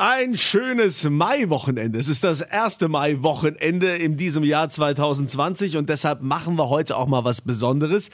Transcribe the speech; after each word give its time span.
Ein 0.00 0.38
schönes 0.38 1.10
Mai-Wochenende. 1.10 1.98
Es 1.98 2.06
ist 2.06 2.22
das 2.22 2.40
erste 2.40 2.86
Mai-Wochenende 2.86 3.88
in 3.96 4.16
diesem 4.16 4.44
Jahr 4.44 4.68
2020 4.68 5.76
und 5.76 5.88
deshalb 5.88 6.22
machen 6.22 6.54
wir 6.54 6.68
heute 6.68 6.96
auch 6.96 7.08
mal 7.08 7.24
was 7.24 7.40
Besonderes. 7.40 8.10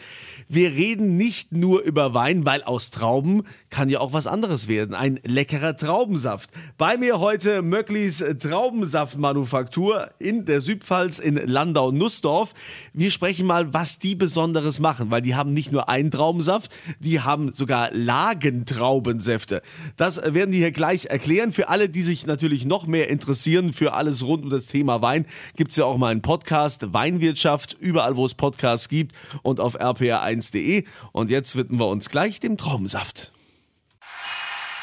Wir 0.49 0.71
reden 0.71 1.19
nicht 1.19 1.53
nur 1.53 1.83
über 1.83 2.15
Wein, 2.15 2.47
weil 2.47 2.63
aus 2.63 2.91
Trauben 2.91 3.43
kann 3.69 3.91
ja 3.91 4.01
auch 4.01 4.15
was 4.15 4.27
anderes 4.27 4.67
werden. 4.67 4.95
Ein 4.95 5.21
leckerer 5.25 5.77
Traubensaft. 5.77 6.49
Bei 6.79 6.97
mir 6.97 7.21
heute 7.21 7.61
Möcklis 7.61 8.25
Traubensaftmanufaktur 8.39 10.09
in 10.19 10.47
der 10.47 10.63
Südpfalz 10.63 11.19
in 11.19 11.37
Landau-Nussdorf. 11.37 12.55
Wir 12.95 13.11
sprechen 13.11 13.47
mal, 13.47 13.75
was 13.75 13.99
die 13.99 14.15
Besonderes 14.15 14.81
machen, 14.81 15.11
weil 15.11 15.21
die 15.21 15.35
haben 15.35 15.53
nicht 15.53 15.71
nur 15.71 15.91
einen 15.91 16.11
Traubensaft, 16.11 16.73
die 17.01 17.21
haben 17.21 17.53
sogar 17.53 17.91
Lagentraubensäfte. 17.93 19.61
Das 19.99 20.17
werden 20.17 20.51
die 20.51 20.59
hier 20.59 20.73
gleich 20.73 21.07
erklären. 21.11 21.53
Für 21.53 21.74
alle, 21.75 21.89
die 21.89 22.03
sich 22.03 22.25
natürlich 22.25 22.65
noch 22.65 22.87
mehr 22.87 23.11
interessieren 23.11 23.73
für 23.73 23.95
alles 23.95 24.25
rund 24.25 24.45
um 24.45 24.51
das 24.51 24.69
Thema 24.69 25.03
Wein, 25.03 25.27
gibt 25.57 25.73
es 25.73 25.77
ja 25.77 25.85
auch 25.87 25.99
mal 25.99 26.13
einen 26.13 26.23
Podcast 26.23 26.95
Weinwirtschaft, 26.95 27.77
überall 27.81 28.15
wo 28.15 28.25
es 28.25 28.35
Podcasts 28.35 28.89
gibt 28.89 29.13
und 29.43 29.59
auf 29.59 29.81
rpr1.de. 29.81 30.85
Und 31.11 31.33
jetzt 31.33 31.57
widmen 31.57 31.81
wir 31.81 31.89
uns 31.89 32.11
gleich 32.11 32.39
dem 32.39 32.57
Traubensaft. 32.57 33.34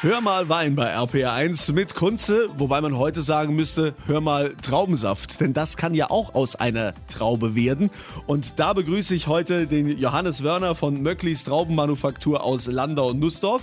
Hör 0.04 0.20
mal 0.20 0.50
Wein 0.50 0.74
bei 0.74 0.96
RPR1 0.96 1.74
mit 1.74 1.94
Kunze, 1.94 2.50
wobei 2.58 2.82
man 2.82 2.98
heute 2.98 3.22
sagen 3.22 3.56
müsste, 3.56 3.94
hör 4.08 4.20
mal 4.20 4.52
Traubensaft, 4.64 5.40
denn 5.40 5.54
das 5.54 5.78
kann 5.78 5.94
ja 5.94 6.10
auch 6.10 6.34
aus 6.34 6.56
einer 6.56 6.96
Traube 7.08 7.54
werden. 7.54 7.92
Und 8.26 8.58
da 8.58 8.74
begrüße 8.74 9.14
ich 9.14 9.28
heute 9.28 9.68
den 9.68 9.96
Johannes 9.96 10.44
Wörner 10.44 10.74
von 10.74 11.04
Möcklis 11.04 11.44
Traubenmanufaktur 11.44 12.44
aus 12.44 12.66
Landau 12.66 13.10
und 13.10 13.20
Nussdorf. 13.20 13.62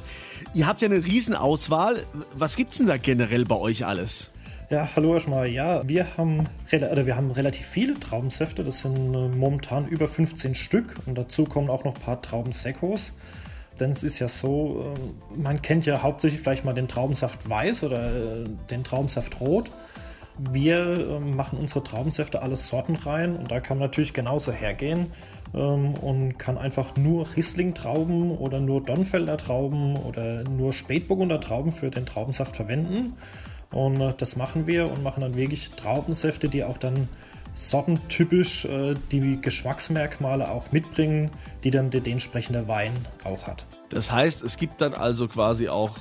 Ihr 0.55 0.69
habt 0.69 0.81
ja 0.81 0.87
eine 0.87 1.05
Riesenauswahl. 1.05 1.97
Was 2.35 2.55
gibt's 2.55 2.79
denn 2.79 2.87
da 2.87 2.99
generell 2.99 3.45
bei 3.45 3.57
euch 3.57 3.85
alles? 3.85 4.31
Ja, 4.71 4.89
hallo 4.95 5.15
erstmal. 5.15 5.49
Ja, 5.49 5.89
wir 5.89 6.07
haben, 6.17 6.45
oder 6.73 7.05
wir 7.05 7.17
haben 7.17 7.33
relativ 7.33 7.67
viele 7.67 7.99
Traubensäfte. 7.99 8.63
Das 8.63 8.83
sind 8.83 8.95
äh, 9.13 9.29
momentan 9.29 9.89
über 9.89 10.07
15 10.07 10.55
Stück 10.55 10.95
und 11.07 11.19
dazu 11.19 11.43
kommen 11.47 11.69
auch 11.69 11.83
noch 11.83 11.97
ein 11.97 12.01
paar 12.01 12.23
Traubensekos. 12.23 13.13
Denn 13.81 13.91
es 13.91 14.03
ist 14.03 14.19
ja 14.19 14.29
so, 14.29 14.95
äh, 14.95 15.41
man 15.41 15.63
kennt 15.63 15.87
ja 15.87 16.03
hauptsächlich 16.03 16.41
vielleicht 16.41 16.65
mal 16.65 16.75
den 16.75 16.89
Traubensaft 16.89 17.49
weiß 17.49 17.85
oder 17.85 18.41
äh, 18.41 18.45
den 18.71 18.85
Traubensaft 18.85 19.41
rot. 19.41 19.71
Wir 20.53 21.11
ähm, 21.11 21.35
machen 21.35 21.59
unsere 21.59 21.83
Traubensäfte 21.83 22.43
alles 22.43 22.69
Sorten 22.69 22.95
rein 22.95 23.35
und 23.35 23.51
da 23.51 23.59
kann 23.59 23.79
man 23.79 23.89
natürlich 23.89 24.13
genauso 24.13 24.53
hergehen 24.53 25.13
ähm, 25.53 25.95
und 25.95 26.39
kann 26.39 26.59
einfach 26.59 26.97
nur 26.97 27.27
Riesling-Trauben 27.35 28.31
oder 28.31 28.61
nur 28.61 28.81
Donfelder 28.85 29.37
Trauben 29.37 29.97
oder 29.97 30.45
nur 30.45 30.73
Spätburgunder 30.73 31.41
Trauben 31.41 31.73
für 31.73 31.91
den 31.91 32.07
Traubensaft 32.07 32.55
verwenden. 32.55 33.15
Und 33.73 34.01
äh, 34.01 34.15
das 34.17 34.37
machen 34.37 34.67
wir 34.67 34.91
und 34.91 35.03
machen 35.03 35.21
dann 35.23 35.37
wirklich 35.37 35.71
Traubensäfte, 35.71 36.49
die 36.49 36.63
auch 36.63 36.79
dann 36.79 37.09
sortentypisch 37.55 38.65
äh, 38.65 38.95
die 39.11 39.41
Geschmacksmerkmale 39.41 40.51
auch 40.51 40.73
mitbringen, 40.73 41.31
die 41.65 41.71
dann 41.71 41.91
der 41.91 42.07
entsprechende 42.07 42.69
Wein 42.69 42.93
auch 43.25 43.47
hat. 43.47 43.67
Das 43.91 44.13
heißt, 44.13 44.43
es 44.43 44.57
gibt 44.57 44.81
dann 44.81 44.95
also 44.95 45.29
quasi 45.29 45.69
auch 45.69 45.97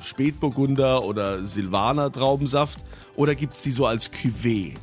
Spätburgunder 0.00 1.04
oder 1.04 1.44
Silvaner 1.44 2.10
Traubensaft 2.10 2.84
oder 3.16 3.34
gibt 3.34 3.54
es 3.54 3.62
die 3.62 3.70
so 3.70 3.86
als 3.86 4.12
Cuvée? 4.12 4.74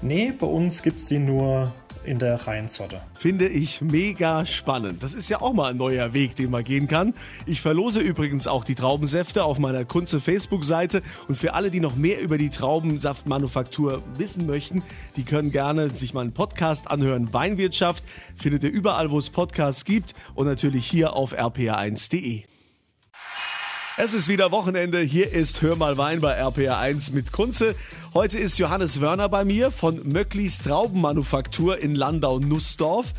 Nee, 0.00 0.32
bei 0.32 0.46
uns 0.46 0.82
gibt 0.82 0.98
es 0.98 1.06
die 1.06 1.18
nur 1.18 1.72
in 2.04 2.18
der 2.18 2.46
Reihensorte. 2.46 3.00
Finde 3.14 3.48
ich 3.48 3.80
mega 3.80 4.46
spannend. 4.46 5.02
Das 5.02 5.14
ist 5.14 5.28
ja 5.28 5.40
auch 5.40 5.52
mal 5.52 5.70
ein 5.70 5.76
neuer 5.76 6.12
Weg, 6.12 6.36
den 6.36 6.50
man 6.50 6.64
gehen 6.64 6.86
kann. 6.86 7.14
Ich 7.46 7.60
verlose 7.60 8.00
übrigens 8.00 8.46
auch 8.46 8.64
die 8.64 8.74
Traubensäfte 8.74 9.44
auf 9.44 9.58
meiner 9.58 9.84
Kunze 9.84 10.20
Facebook-Seite. 10.20 11.02
Und 11.28 11.36
für 11.36 11.54
alle, 11.54 11.70
die 11.70 11.80
noch 11.80 11.96
mehr 11.96 12.20
über 12.20 12.38
die 12.38 12.50
Traubensaftmanufaktur 12.50 14.02
wissen 14.16 14.46
möchten, 14.46 14.82
die 15.16 15.24
können 15.24 15.50
gerne 15.50 15.90
sich 15.90 16.14
mal 16.14 16.22
einen 16.22 16.32
Podcast 16.32 16.90
anhören. 16.90 17.32
Weinwirtschaft 17.32 18.02
findet 18.36 18.64
ihr 18.64 18.70
überall, 18.70 19.10
wo 19.10 19.18
es 19.18 19.30
Podcasts 19.30 19.84
gibt 19.84 20.14
und 20.34 20.46
natürlich 20.46 20.86
hier 20.86 21.14
auf 21.14 21.36
rpa1.de. 21.38 22.44
Es 23.98 24.14
ist 24.14 24.26
wieder 24.28 24.50
Wochenende. 24.52 25.00
Hier 25.00 25.32
ist 25.32 25.60
Hör 25.60 25.76
mal 25.76 25.98
Wein 25.98 26.22
bei 26.22 26.42
RPR1 26.42 27.12
mit 27.12 27.30
Kunze. 27.30 27.74
Heute 28.14 28.38
ist 28.38 28.56
Johannes 28.56 29.02
Wörner 29.02 29.28
bei 29.28 29.44
mir 29.44 29.70
von 29.70 30.00
Möcklis 30.08 30.62
Traubenmanufaktur 30.62 31.78
in 31.78 31.94
Landau-Nussdorf. 31.94 33.12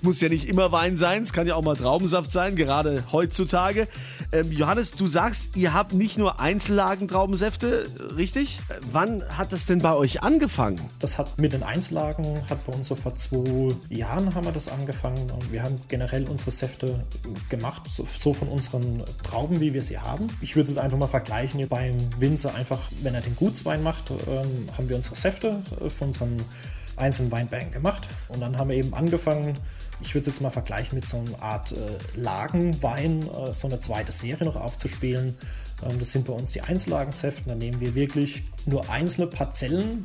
Es 0.00 0.04
muss 0.04 0.22
ja 0.22 0.30
nicht 0.30 0.48
immer 0.48 0.72
Wein 0.72 0.96
sein, 0.96 1.20
es 1.20 1.34
kann 1.34 1.46
ja 1.46 1.56
auch 1.56 1.62
mal 1.62 1.76
Traubensaft 1.76 2.30
sein, 2.30 2.56
gerade 2.56 3.04
heutzutage. 3.12 3.86
Ähm, 4.32 4.50
Johannes, 4.50 4.92
du 4.92 5.06
sagst, 5.06 5.58
ihr 5.58 5.74
habt 5.74 5.92
nicht 5.92 6.16
nur 6.16 6.40
Einzellagen-Traubensäfte, 6.40 7.86
richtig? 8.16 8.60
Wann 8.90 9.22
hat 9.36 9.52
das 9.52 9.66
denn 9.66 9.80
bei 9.80 9.92
euch 9.92 10.22
angefangen? 10.22 10.80
Das 11.00 11.18
hat 11.18 11.38
mit 11.38 11.52
den 11.52 11.62
Einzellagen, 11.62 12.48
hat 12.48 12.64
bei 12.64 12.72
uns 12.72 12.88
so 12.88 12.94
vor 12.94 13.14
zwei 13.14 13.74
Jahren 13.90 14.34
haben 14.34 14.46
wir 14.46 14.52
das 14.52 14.68
angefangen 14.68 15.30
und 15.32 15.52
wir 15.52 15.62
haben 15.62 15.78
generell 15.88 16.26
unsere 16.30 16.50
Säfte 16.50 17.04
gemacht, 17.50 17.82
so, 17.86 18.08
so 18.18 18.32
von 18.32 18.48
unseren 18.48 19.04
Trauben, 19.22 19.60
wie 19.60 19.74
wir 19.74 19.82
sie 19.82 19.98
haben. 19.98 20.28
Ich 20.40 20.56
würde 20.56 20.70
es 20.70 20.78
einfach 20.78 20.96
mal 20.96 21.08
vergleichen, 21.08 21.68
beim 21.68 21.98
Winzer 22.18 22.54
einfach, 22.54 22.78
wenn 23.02 23.14
er 23.14 23.20
den 23.20 23.36
Gutswein 23.36 23.82
macht, 23.82 24.10
ähm, 24.10 24.64
haben 24.78 24.88
wir 24.88 24.96
unsere 24.96 25.14
Säfte 25.14 25.62
äh, 25.78 25.90
von 25.90 26.08
unseren 26.08 26.38
einzelnen 26.96 27.30
Weinbergen 27.32 27.70
gemacht 27.70 28.08
und 28.28 28.40
dann 28.40 28.56
haben 28.56 28.70
wir 28.70 28.76
eben 28.76 28.94
angefangen, 28.94 29.58
ich 30.02 30.14
würde 30.14 30.20
es 30.20 30.26
jetzt 30.26 30.40
mal 30.40 30.50
vergleichen 30.50 30.96
mit 30.96 31.06
so 31.06 31.18
einer 31.18 31.42
Art 31.42 31.72
äh, 31.72 31.76
Lagenwein, 32.18 33.22
äh, 33.22 33.52
so 33.52 33.68
eine 33.68 33.78
zweite 33.78 34.12
Serie 34.12 34.46
noch 34.46 34.56
aufzuspielen. 34.56 35.36
Ähm, 35.88 35.98
das 35.98 36.12
sind 36.12 36.26
bei 36.26 36.32
uns 36.32 36.52
die 36.52 36.62
Einzellagensäfte. 36.62 37.44
Da 37.46 37.54
nehmen 37.54 37.80
wir 37.80 37.94
wirklich 37.94 38.44
nur 38.66 38.88
einzelne 38.88 39.26
Parzellen 39.26 40.04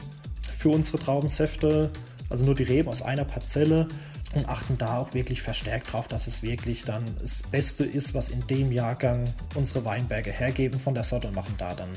für 0.58 0.70
unsere 0.70 1.00
Traubensäfte, 1.00 1.92
also 2.30 2.46
nur 2.46 2.56
die 2.56 2.64
Reben 2.64 2.90
aus 2.90 3.02
einer 3.02 3.26
Parzelle 3.26 3.88
und 4.34 4.50
achten 4.50 4.78
da 4.78 4.98
auch 4.98 5.14
wirklich 5.14 5.42
verstärkt 5.42 5.94
drauf, 5.94 6.08
dass 6.08 6.28
es 6.28 6.44
wirklich 6.44 6.84
dann 6.84 7.04
das 7.20 7.44
Beste 7.44 7.86
ist, 7.86 8.14
was 8.14 8.30
in 8.30 8.46
dem 8.48 8.72
Jahrgang 8.72 9.34
unsere 9.56 9.86
Weinberge 9.86 10.32
hergeben 10.32 10.80
von 10.80 10.94
der 10.94 11.04
Sorte 11.04 11.28
und 11.28 11.36
machen 11.36 11.56
da 11.58 11.74
dann 11.74 11.90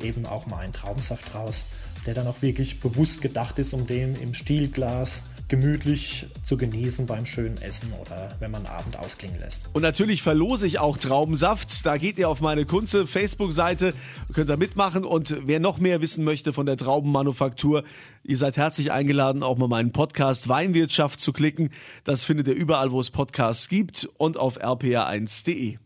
eben 0.00 0.24
auch 0.24 0.46
mal 0.46 0.58
einen 0.58 0.72
Traubensaft 0.72 1.34
raus, 1.34 1.66
der 2.06 2.14
dann 2.14 2.26
auch 2.26 2.40
wirklich 2.40 2.80
bewusst 2.80 3.20
gedacht 3.20 3.58
ist, 3.58 3.74
um 3.74 3.86
den 3.86 4.14
im 4.14 4.32
Stielglas 4.32 5.22
gemütlich 5.48 6.26
zu 6.42 6.56
genießen 6.56 7.06
beim 7.06 7.26
schönen 7.26 7.60
Essen 7.60 7.92
oder 8.00 8.28
wenn 8.40 8.50
man 8.50 8.66
Abend 8.66 8.98
ausklingen 8.98 9.38
lässt. 9.38 9.68
Und 9.72 9.82
natürlich 9.82 10.22
verlose 10.22 10.66
ich 10.66 10.78
auch 10.78 10.96
Traubensaft. 10.96 11.84
Da 11.84 11.98
geht 11.98 12.18
ihr 12.18 12.28
auf 12.28 12.40
meine 12.40 12.64
Kunze 12.64 13.06
Facebook-Seite, 13.06 13.94
könnt 14.32 14.50
ihr 14.50 14.56
mitmachen. 14.56 15.04
Und 15.04 15.36
wer 15.46 15.60
noch 15.60 15.78
mehr 15.78 16.00
wissen 16.00 16.24
möchte 16.24 16.52
von 16.52 16.66
der 16.66 16.76
Traubenmanufaktur, 16.76 17.84
ihr 18.24 18.38
seid 18.38 18.56
herzlich 18.56 18.92
eingeladen, 18.92 19.42
auch 19.42 19.58
mal 19.58 19.68
meinen 19.68 19.92
Podcast 19.92 20.48
Weinwirtschaft 20.48 21.20
zu 21.20 21.32
klicken. 21.32 21.70
Das 22.04 22.24
findet 22.24 22.48
ihr 22.48 22.54
überall, 22.54 22.92
wo 22.92 23.00
es 23.00 23.10
Podcasts 23.10 23.68
gibt 23.68 24.08
und 24.16 24.36
auf 24.36 24.58
rpa1.de. 24.60 25.81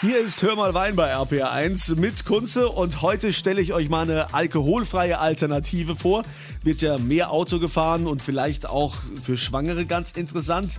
Hier 0.00 0.20
ist 0.20 0.42
Hör 0.42 0.54
mal 0.54 0.74
Wein 0.74 0.94
bei 0.94 1.12
RPR1 1.12 1.96
mit 1.96 2.24
Kunze 2.24 2.68
und 2.68 3.02
heute 3.02 3.32
stelle 3.32 3.60
ich 3.60 3.72
euch 3.72 3.88
mal 3.88 4.02
eine 4.02 4.32
alkoholfreie 4.32 5.18
Alternative 5.18 5.96
vor. 5.96 6.22
Wird 6.62 6.82
ja 6.82 6.98
mehr 6.98 7.32
Auto 7.32 7.58
gefahren 7.58 8.06
und 8.06 8.22
vielleicht 8.22 8.68
auch 8.68 8.94
für 9.20 9.36
Schwangere 9.36 9.86
ganz 9.86 10.12
interessant. 10.12 10.78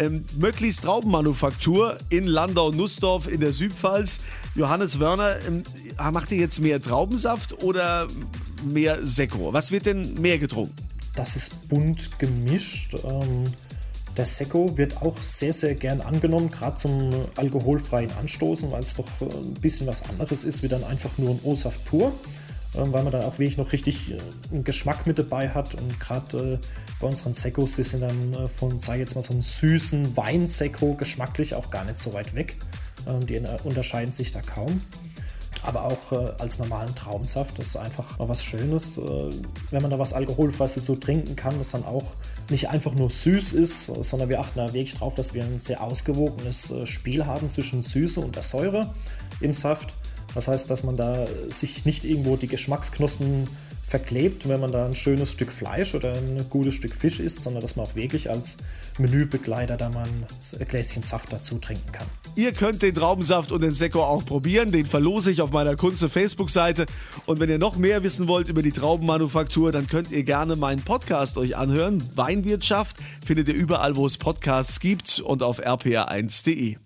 Ähm, 0.00 0.24
Möcklis 0.36 0.80
Traubenmanufaktur 0.80 1.96
in 2.08 2.26
Landau-Nussdorf 2.26 3.28
in 3.28 3.38
der 3.38 3.52
Südpfalz. 3.52 4.18
Johannes 4.56 4.98
Wörner, 4.98 5.36
ähm, 5.46 5.62
macht 6.12 6.32
ihr 6.32 6.38
jetzt 6.38 6.60
mehr 6.60 6.82
Traubensaft 6.82 7.62
oder 7.62 8.08
mehr 8.64 8.98
Sekko? 9.00 9.52
Was 9.52 9.70
wird 9.70 9.86
denn 9.86 10.20
mehr 10.20 10.40
getrunken? 10.40 10.74
Das 11.14 11.36
ist 11.36 11.68
bunt 11.68 12.18
gemischt. 12.18 12.96
Ähm 13.04 13.44
der 14.16 14.24
Sekko 14.24 14.76
wird 14.76 15.02
auch 15.02 15.16
sehr, 15.18 15.52
sehr 15.52 15.74
gern 15.74 16.00
angenommen, 16.00 16.50
gerade 16.50 16.76
zum 16.76 17.10
alkoholfreien 17.36 18.10
Anstoßen, 18.12 18.70
weil 18.70 18.82
es 18.82 18.96
doch 18.96 19.08
äh, 19.20 19.24
ein 19.24 19.54
bisschen 19.54 19.86
was 19.86 20.08
anderes 20.08 20.44
ist, 20.44 20.62
wie 20.62 20.68
dann 20.68 20.84
einfach 20.84 21.18
nur 21.18 21.30
ein 21.30 21.40
O-Saft 21.42 21.84
pur, 21.84 22.12
ähm, 22.74 22.92
weil 22.92 23.02
man 23.02 23.12
dann 23.12 23.24
auch 23.24 23.38
wirklich 23.38 23.56
noch 23.56 23.72
richtig 23.72 24.12
äh, 24.12 24.18
einen 24.50 24.64
Geschmack 24.64 25.06
mit 25.06 25.18
dabei 25.18 25.50
hat. 25.50 25.74
Und 25.74 26.00
gerade 26.00 26.54
äh, 26.54 26.66
bei 27.00 27.06
unseren 27.06 27.34
Sekkos, 27.34 27.76
die 27.76 27.82
sind 27.82 28.00
dann 28.00 28.48
von, 28.48 28.78
sei 28.78 28.98
jetzt 28.98 29.14
mal 29.14 29.22
so 29.22 29.32
einem 29.32 29.42
süßen 29.42 30.16
Weinsekko 30.16 30.94
geschmacklich 30.94 31.54
auch 31.54 31.70
gar 31.70 31.84
nicht 31.84 31.98
so 31.98 32.12
weit 32.12 32.34
weg. 32.34 32.56
Ähm, 33.06 33.26
die 33.26 33.42
unterscheiden 33.64 34.12
sich 34.12 34.32
da 34.32 34.40
kaum 34.40 34.80
aber 35.66 35.84
auch 35.84 36.12
äh, 36.12 36.32
als 36.38 36.58
normalen 36.58 36.94
Traumsaft. 36.94 37.58
Das 37.58 37.68
ist 37.68 37.76
einfach 37.76 38.18
mal 38.18 38.28
was 38.28 38.44
Schönes, 38.44 38.98
äh, 38.98 39.02
wenn 39.70 39.82
man 39.82 39.90
da 39.90 39.98
was 39.98 40.12
Alkoholfreies 40.12 40.74
so 40.74 40.96
trinken 40.96 41.36
kann, 41.36 41.58
das 41.58 41.70
dann 41.70 41.84
auch 41.84 42.04
nicht 42.50 42.68
einfach 42.68 42.94
nur 42.94 43.10
süß 43.10 43.52
ist, 43.52 43.86
sondern 43.86 44.28
wir 44.28 44.40
achten 44.40 44.58
da 44.58 44.66
wirklich 44.66 44.94
drauf, 44.94 45.14
dass 45.14 45.34
wir 45.34 45.44
ein 45.44 45.60
sehr 45.60 45.82
ausgewogenes 45.82 46.70
äh, 46.70 46.86
Spiel 46.86 47.26
haben 47.26 47.50
zwischen 47.50 47.82
Süße 47.82 48.20
und 48.20 48.36
der 48.36 48.42
Säure 48.42 48.94
im 49.40 49.52
Saft. 49.52 49.94
Das 50.34 50.48
heißt, 50.48 50.70
dass 50.70 50.84
man 50.84 50.96
da 50.96 51.26
sich 51.48 51.86
nicht 51.86 52.04
irgendwo 52.04 52.36
die 52.36 52.46
Geschmacksknospen 52.46 53.48
verklebt, 53.86 54.48
wenn 54.48 54.60
man 54.60 54.72
da 54.72 54.84
ein 54.84 54.94
schönes 54.94 55.30
Stück 55.30 55.52
Fleisch 55.52 55.94
oder 55.94 56.12
ein 56.12 56.44
gutes 56.50 56.74
Stück 56.74 56.92
Fisch 56.92 57.20
isst, 57.20 57.42
sondern 57.44 57.62
dass 57.62 57.76
man 57.76 57.86
auch 57.86 57.94
wirklich 57.94 58.28
als 58.28 58.56
Menübegleiter 58.98 59.76
da 59.76 59.88
mal 59.88 60.04
ein 60.04 60.68
Gläschen 60.68 61.04
Saft 61.04 61.32
dazu 61.32 61.58
trinken 61.58 61.92
kann. 61.92 62.08
Ihr 62.34 62.52
könnt 62.52 62.82
den 62.82 62.96
Traubensaft 62.96 63.52
und 63.52 63.60
den 63.60 63.70
Sekko 63.70 64.02
auch 64.02 64.24
probieren. 64.24 64.72
Den 64.72 64.86
verlose 64.86 65.30
ich 65.30 65.40
auf 65.40 65.52
meiner 65.52 65.76
Kunze 65.76 66.08
Facebook-Seite. 66.08 66.86
Und 67.26 67.38
wenn 67.38 67.48
ihr 67.48 67.58
noch 67.58 67.76
mehr 67.76 68.02
wissen 68.02 68.26
wollt 68.26 68.48
über 68.48 68.62
die 68.62 68.72
Traubenmanufaktur, 68.72 69.70
dann 69.70 69.86
könnt 69.86 70.10
ihr 70.10 70.24
gerne 70.24 70.56
meinen 70.56 70.82
Podcast 70.82 71.38
euch 71.38 71.56
anhören. 71.56 72.02
Weinwirtschaft 72.16 72.96
findet 73.24 73.48
ihr 73.48 73.54
überall, 73.54 73.94
wo 73.94 74.04
es 74.04 74.18
Podcasts 74.18 74.80
gibt 74.80 75.20
und 75.20 75.44
auf 75.44 75.64
rpa1.de. 75.64 76.76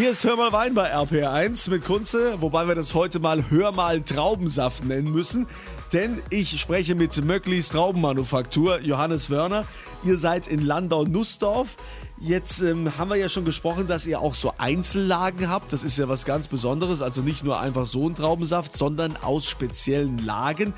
Hier 0.00 0.12
ist 0.12 0.24
Hör 0.24 0.34
mal 0.34 0.50
Wein 0.50 0.72
bei 0.72 0.94
RPR1 0.94 1.68
mit 1.68 1.84
Kunze, 1.84 2.40
wobei 2.40 2.66
wir 2.66 2.74
das 2.74 2.94
heute 2.94 3.18
mal 3.18 3.50
Hör 3.50 3.70
mal 3.70 4.00
Traubensaft 4.00 4.82
nennen 4.86 5.12
müssen. 5.12 5.46
Denn 5.92 6.22
ich 6.30 6.58
spreche 6.58 6.94
mit 6.94 7.22
Möcklis 7.22 7.68
Traubenmanufaktur, 7.68 8.80
Johannes 8.80 9.28
Wörner. 9.28 9.66
Ihr 10.02 10.16
seid 10.16 10.46
in 10.46 10.64
Landau-Nussdorf. 10.64 11.76
Jetzt 12.18 12.62
ähm, 12.62 12.96
haben 12.96 13.10
wir 13.10 13.16
ja 13.16 13.28
schon 13.28 13.44
gesprochen, 13.44 13.88
dass 13.88 14.06
ihr 14.06 14.22
auch 14.22 14.34
so 14.34 14.54
Einzellagen 14.56 15.50
habt. 15.50 15.70
Das 15.70 15.84
ist 15.84 15.98
ja 15.98 16.08
was 16.08 16.24
ganz 16.24 16.48
Besonderes. 16.48 17.02
Also 17.02 17.20
nicht 17.20 17.44
nur 17.44 17.60
einfach 17.60 17.84
so 17.84 18.08
ein 18.08 18.14
Traubensaft, 18.14 18.72
sondern 18.74 19.18
aus 19.18 19.50
speziellen 19.50 20.24
Lagen. 20.24 20.72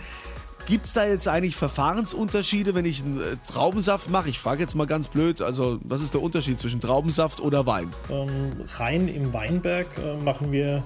Gibt 0.66 0.86
es 0.86 0.92
da 0.92 1.06
jetzt 1.06 1.26
eigentlich 1.26 1.56
Verfahrensunterschiede, 1.56 2.74
wenn 2.74 2.84
ich 2.84 3.02
einen 3.02 3.20
äh, 3.20 3.36
Traubensaft 3.48 4.10
mache? 4.10 4.28
Ich 4.28 4.38
frage 4.38 4.60
jetzt 4.60 4.74
mal 4.74 4.86
ganz 4.86 5.08
blöd, 5.08 5.42
also 5.42 5.78
was 5.82 6.02
ist 6.02 6.14
der 6.14 6.22
Unterschied 6.22 6.58
zwischen 6.58 6.80
Traubensaft 6.80 7.40
oder 7.40 7.66
Wein? 7.66 7.92
Ähm, 8.10 8.52
rein 8.76 9.08
im 9.08 9.32
Weinberg 9.32 9.88
äh, 9.98 10.22
machen 10.22 10.52
wir 10.52 10.84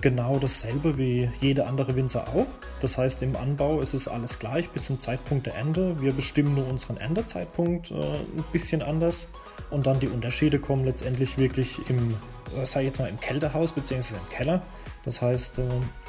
genau 0.00 0.38
dasselbe 0.38 0.96
wie 0.96 1.30
jede 1.40 1.66
andere 1.66 1.94
Winzer 1.96 2.28
auch. 2.28 2.46
Das 2.80 2.96
heißt, 2.96 3.22
im 3.22 3.36
Anbau 3.36 3.80
ist 3.80 3.92
es 3.92 4.08
alles 4.08 4.38
gleich 4.38 4.70
bis 4.70 4.86
zum 4.86 5.00
Zeitpunkt 5.00 5.46
der 5.46 5.54
Ernte. 5.54 6.00
Wir 6.00 6.12
bestimmen 6.12 6.54
nur 6.54 6.66
unseren 6.66 6.96
Erntezeitpunkt 6.96 7.90
äh, 7.90 7.94
ein 7.94 8.44
bisschen 8.52 8.82
anders. 8.82 9.28
Und 9.70 9.86
dann 9.86 10.00
die 10.00 10.08
Unterschiede 10.08 10.58
kommen 10.58 10.84
letztendlich 10.84 11.38
wirklich 11.38 11.78
im, 11.88 12.16
sag 12.64 12.80
ich 12.80 12.88
jetzt 12.88 12.98
mal, 12.98 13.08
im 13.08 13.20
Kältehaus 13.20 13.72
bzw. 13.72 14.14
im 14.14 14.34
Keller. 14.34 14.62
Das 15.04 15.22
heißt, 15.22 15.58
äh, 15.58 15.62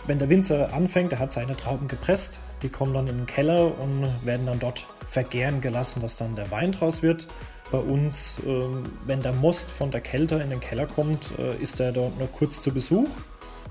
wenn 0.07 0.19
der 0.19 0.29
Winzer 0.29 0.73
anfängt, 0.73 1.13
er 1.13 1.19
hat 1.19 1.31
seine 1.31 1.55
Trauben 1.55 1.87
gepresst, 1.87 2.39
die 2.61 2.69
kommen 2.69 2.93
dann 2.93 3.07
in 3.07 3.17
den 3.17 3.25
Keller 3.25 3.79
und 3.79 4.07
werden 4.23 4.45
dann 4.45 4.59
dort 4.59 4.85
vergären 5.07 5.61
gelassen, 5.61 6.01
dass 6.01 6.17
dann 6.17 6.35
der 6.35 6.51
Wein 6.51 6.71
draus 6.71 7.01
wird. 7.01 7.27
Bei 7.71 7.77
uns, 7.77 8.41
ähm, 8.45 8.83
wenn 9.05 9.21
der 9.21 9.33
Most 9.33 9.71
von 9.71 9.91
der 9.91 10.01
Kälte 10.01 10.35
in 10.35 10.49
den 10.49 10.59
Keller 10.59 10.87
kommt, 10.87 11.31
äh, 11.39 11.55
ist 11.55 11.79
er 11.79 11.91
dort 11.91 12.17
nur 12.19 12.27
kurz 12.27 12.61
zu 12.61 12.73
Besuch. 12.73 13.07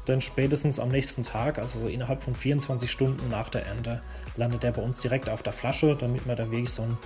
Denn 0.08 0.22
spätestens 0.22 0.80
am 0.80 0.88
nächsten 0.88 1.22
Tag, 1.22 1.58
also 1.58 1.86
innerhalb 1.86 2.22
von 2.22 2.34
24 2.34 2.90
Stunden 2.90 3.28
nach 3.28 3.50
der 3.50 3.66
Ernte, 3.66 4.00
landet 4.36 4.64
er 4.64 4.72
bei 4.72 4.82
uns 4.82 5.00
direkt 5.00 5.28
auf 5.28 5.42
der 5.42 5.52
Flasche, 5.52 5.94
damit 5.94 6.26
man 6.26 6.36
da 6.36 6.50
wirklich 6.50 6.70
so 6.70 6.82
ein 6.82 6.96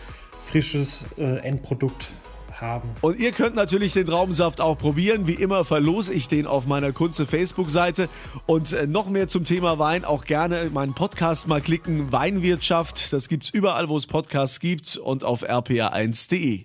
frisches 0.42 1.04
äh, 1.18 1.38
Endprodukt 1.38 2.08
haben. 2.60 2.90
Und 3.00 3.18
ihr 3.18 3.32
könnt 3.32 3.56
natürlich 3.56 3.92
den 3.92 4.06
Traubensaft 4.06 4.60
auch 4.60 4.78
probieren. 4.78 5.26
Wie 5.26 5.34
immer 5.34 5.64
verlose 5.64 6.12
ich 6.12 6.28
den 6.28 6.46
auf 6.46 6.66
meiner 6.66 6.92
Kunze 6.92 7.26
Facebook-Seite. 7.26 8.08
Und 8.46 8.72
äh, 8.72 8.86
noch 8.86 9.08
mehr 9.08 9.28
zum 9.28 9.44
Thema 9.44 9.78
Wein 9.78 10.04
auch 10.04 10.24
gerne 10.24 10.70
meinen 10.72 10.94
Podcast 10.94 11.48
mal 11.48 11.60
klicken. 11.60 12.12
Weinwirtschaft, 12.12 13.12
das 13.12 13.28
gibt 13.28 13.44
es 13.44 13.50
überall, 13.50 13.88
wo 13.88 13.96
es 13.96 14.06
Podcasts 14.06 14.60
gibt 14.60 14.96
und 14.96 15.24
auf 15.24 15.48
rpa1.de. 15.48 16.64